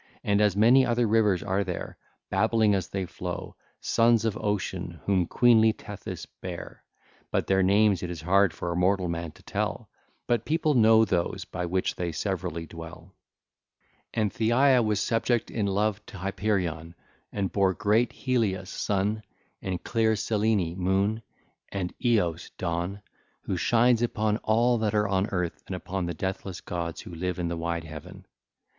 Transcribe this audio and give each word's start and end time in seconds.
And 0.23 0.41
as 0.41 0.55
many 0.57 0.83
other 0.83 1.05
rivers 1.05 1.43
are 1.43 1.63
there, 1.63 1.95
babbling 2.31 2.73
as 2.73 2.87
they 2.89 3.05
flow, 3.05 3.55
sons 3.81 4.25
of 4.25 4.35
Ocean, 4.35 4.99
whom 5.05 5.27
queenly 5.27 5.73
Tethys 5.73 6.25
bare, 6.41 6.83
but 7.29 7.45
their 7.45 7.61
names 7.61 8.01
it 8.01 8.09
is 8.09 8.19
hard 8.21 8.51
for 8.51 8.71
a 8.71 8.75
mortal 8.75 9.07
man 9.07 9.31
to 9.33 9.43
tell, 9.43 9.91
but 10.25 10.43
people 10.43 10.73
know 10.73 11.05
those 11.05 11.45
by 11.45 11.67
which 11.67 11.93
they 11.97 12.11
severally 12.11 12.65
dwell. 12.65 13.13
(ll. 14.17 14.27
371 14.27 14.75
374) 14.81 14.81
And 14.81 14.81
Theia 14.81 14.81
was 14.81 14.99
subject 14.99 15.51
in 15.51 15.67
love 15.67 16.03
to 16.07 16.17
Hyperion 16.17 16.95
and 17.31 17.51
bare 17.51 17.73
great 17.73 18.11
Helius 18.11 18.69
(Sun) 18.71 19.21
and 19.61 19.83
clear 19.83 20.15
Selene 20.15 20.79
(Moon) 20.79 21.21
and 21.71 21.93
Eos 22.03 22.49
(Dawn) 22.57 23.03
who 23.43 23.55
shines 23.55 24.01
upon 24.01 24.37
all 24.37 24.79
that 24.79 24.95
are 24.95 25.07
on 25.07 25.27
earth 25.27 25.61
and 25.67 25.75
upon 25.75 26.07
the 26.07 26.15
deathless 26.15 26.59
Gods 26.59 27.01
who 27.01 27.13
live 27.13 27.37
in 27.37 27.49
the 27.49 27.55
wide 27.55 27.83
heaven. 27.83 28.25